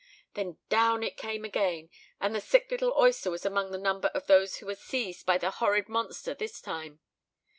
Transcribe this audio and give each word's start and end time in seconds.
Then 0.33 0.57
down 0.67 1.03
it 1.03 1.15
came 1.15 1.45
again, 1.45 1.91
and 2.19 2.33
the 2.33 2.41
sick 2.41 2.71
little 2.71 2.91
oyster 2.97 3.29
was 3.29 3.45
among 3.45 3.69
the 3.69 3.77
number 3.77 4.07
of 4.15 4.25
those 4.25 4.55
who 4.55 4.65
were 4.65 4.73
seized 4.73 5.27
by 5.27 5.37
the 5.37 5.51
horrid 5.51 5.87
monster 5.87 6.33
this 6.33 6.59
time. 6.59 7.01